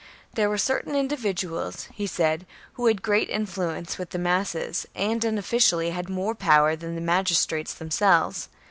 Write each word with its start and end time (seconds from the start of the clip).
There 0.33 0.49
were 0.49 0.57
certam 0.57 0.95
mdividuals, 1.07 1.87
he 1.93 2.07
said, 2.07 2.47
who 2.73 2.87
had 2.87 3.03
great 3.03 3.29
influence 3.29 3.99
with 3.99 4.09
the 4.09 4.17
masses, 4.17 4.87
and 4.95 5.23
unofficially 5.23 5.91
had 5.91 6.09
more 6.09 6.33
power 6.33 6.75
than 6.75 6.95
the 6.95 7.01
magis 7.01 7.45
trates 7.45 7.77
themselves. 7.77 8.49